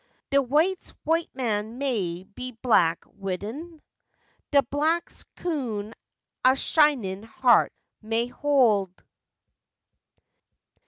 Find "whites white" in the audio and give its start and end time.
0.41-1.29